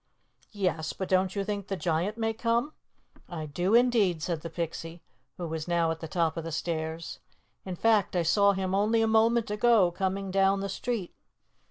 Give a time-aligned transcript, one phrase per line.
[0.49, 2.73] "Yes, but don't you think the Giant may come?"
[3.29, 5.03] "I do, indeed," said the Pixie,
[5.37, 7.19] who was now at the top of the stairs.
[7.65, 11.13] "In fact, I saw him only a moment ago coming down the street."